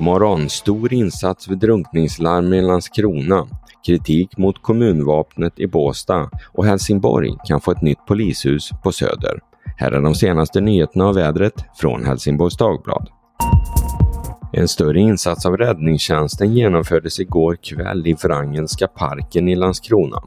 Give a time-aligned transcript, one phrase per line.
[0.00, 3.46] morgon, stor insats vid drunkningslarm i Landskrona,
[3.86, 9.40] kritik mot kommunvapnet i Båstad och Helsingborg kan få ett nytt polishus på Söder.
[9.76, 13.08] Här är de senaste nyheterna av vädret från Helsingborgs Dagblad.
[14.52, 20.22] En större insats av räddningstjänsten genomfördes igår kväll i Wrangelska parken i Landskrona.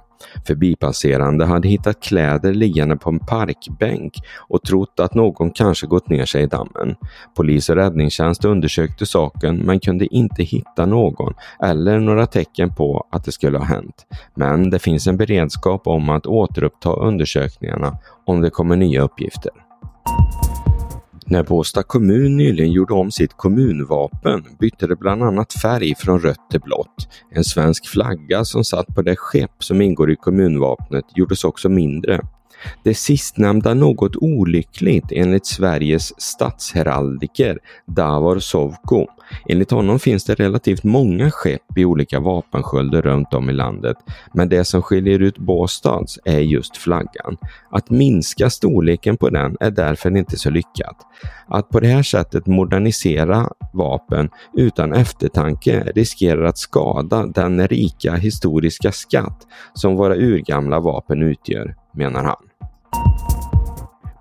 [0.48, 6.26] Förbipasserande hade hittat kläder liggande på en parkbänk och trott att någon kanske gått ner
[6.26, 6.96] sig i dammen.
[7.36, 11.34] Polis och räddningstjänst undersökte saken men kunde inte hitta någon
[11.64, 14.06] eller några tecken på att det skulle ha hänt.
[14.36, 19.52] Men det finns en beredskap om att återuppta undersökningarna om det kommer nya uppgifter.
[21.26, 26.50] När Båstad kommun nyligen gjorde om sitt kommunvapen bytte det bland annat färg från rött
[26.52, 27.08] till blått.
[27.32, 32.22] En svensk flagga som satt på det skepp som ingår i kommunvapnet gjordes också mindre.
[32.84, 39.08] Det sistnämnda något olyckligt enligt Sveriges statsheraldiker Davor Sovko.
[39.50, 43.98] Enligt honom finns det relativt många skepp i olika vapensköldar runt om i landet,
[44.34, 47.38] men det som skiljer ut Båstads är just flaggan.
[47.70, 50.98] Att minska storleken på den är därför inte så lyckat.
[51.48, 58.92] Att på det här sättet modernisera vapen utan eftertanke riskerar att skada den rika historiska
[58.92, 62.36] skatt som våra urgamla vapen utgör, menar han.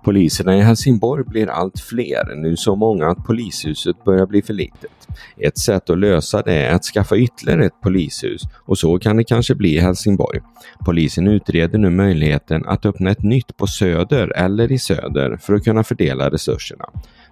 [0.03, 4.91] Poliserna i Helsingborg blir allt fler, nu så många att polishuset börjar bli för litet.
[5.37, 9.23] Ett sätt att lösa det är att skaffa ytterligare ett polishus och så kan det
[9.23, 10.39] kanske bli i Helsingborg.
[10.85, 15.63] Polisen utreder nu möjligheten att öppna ett nytt på Söder eller i Söder för att
[15.63, 16.85] kunna fördela resurserna.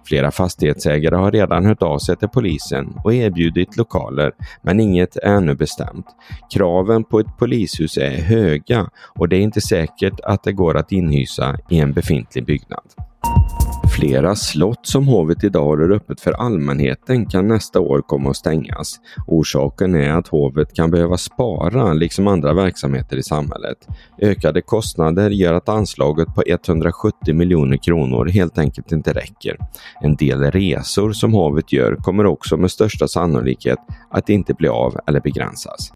[0.04, 5.36] Flera fastighetsägare har redan hört av sig till polisen och erbjudit lokaler, men inget är
[5.36, 6.06] ännu bestämt.
[6.54, 10.92] Kraven på ett polishus är höga och det är inte säkert att det går att
[10.92, 12.84] inhysa i en befintlig byggnad.
[13.92, 19.00] Flera slott som hovet idag håller öppet för allmänheten kan nästa år komma att stängas.
[19.26, 23.88] Orsaken är att hovet kan behöva spara, liksom andra verksamheter i samhället.
[24.18, 29.56] Ökade kostnader gör att anslaget på 170 miljoner kronor helt enkelt inte räcker.
[30.00, 33.78] En del resor som hovet gör kommer också med största sannolikhet
[34.10, 35.92] att inte bli av eller begränsas.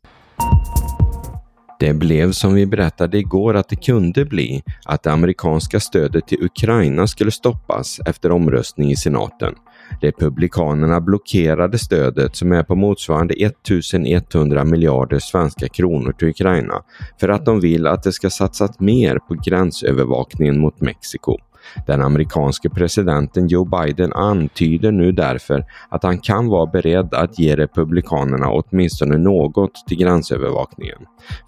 [1.79, 6.45] Det blev som vi berättade igår att det kunde bli att det amerikanska stödet till
[6.45, 9.55] Ukraina skulle stoppas efter omröstning i senaten.
[10.01, 16.83] Republikanerna blockerade stödet som är på motsvarande 1100 miljarder svenska kronor till Ukraina
[17.21, 21.39] för att de vill att det ska satsas mer på gränsövervakningen mot Mexiko.
[21.87, 27.57] Den amerikanske presidenten Joe Biden antyder nu därför att han kan vara beredd att ge
[27.57, 30.99] republikanerna åtminstone något till gränsövervakningen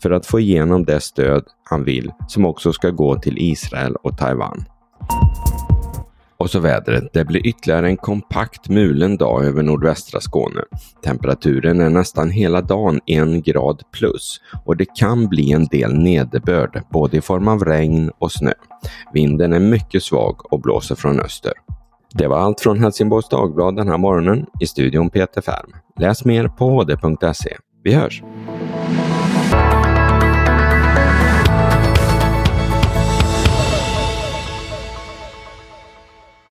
[0.03, 4.19] för att få igenom det stöd han vill som också ska gå till Israel och
[4.19, 4.65] Taiwan.
[6.41, 7.13] Och så vädret.
[7.13, 10.63] Det blir ytterligare en kompakt mulen dag över nordvästra Skåne.
[11.05, 16.83] Temperaturen är nästan hela dagen en grad plus och det kan bli en del nederbörd
[16.91, 18.53] både i form av regn och snö.
[19.13, 21.53] Vinden är mycket svag och blåser från öster.
[22.15, 24.47] Det var allt från Helsingborgs Dagblad den här morgonen.
[24.61, 25.73] I studion Peter Färm.
[25.99, 27.57] Läs mer på hd.se.
[27.83, 28.23] Vi hörs!